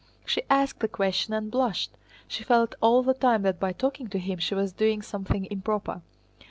She 0.25 0.41
asked 0.49 0.79
the 0.79 0.87
question 0.87 1.35
and 1.35 1.51
blushed. 1.51 1.91
She 2.27 2.43
felt 2.43 2.73
all 2.81 3.03
the 3.03 3.13
time 3.13 3.43
that 3.43 3.59
by 3.59 3.71
talking 3.71 4.07
to 4.07 4.17
him 4.17 4.39
she 4.39 4.55
was 4.55 4.73
doing 4.73 5.03
something 5.03 5.45
improper. 5.51 6.01